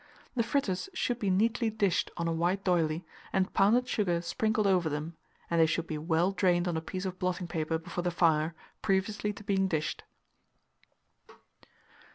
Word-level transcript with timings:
The 0.35 0.41
fritters 0.41 0.89
should 0.95 1.19
be 1.19 1.29
neatly 1.29 1.69
dished 1.69 2.09
on 2.17 2.27
a 2.27 2.31
white 2.33 2.63
d'oyley, 2.63 3.05
and 3.31 3.53
pounded 3.53 3.87
sugar 3.87 4.19
sprinkled 4.23 4.65
over 4.65 4.89
them; 4.89 5.15
and 5.47 5.61
they 5.61 5.67
should 5.67 5.85
be 5.85 5.99
well 5.99 6.31
drained 6.31 6.67
on 6.67 6.75
a 6.75 6.81
piece 6.81 7.05
of 7.05 7.19
blotting 7.19 7.45
paper 7.47 7.77
before 7.77 8.03
the 8.03 8.09
fire 8.09 8.55
previously 8.81 9.31
to 9.31 9.43
being 9.43 9.67
dished. 9.67 10.03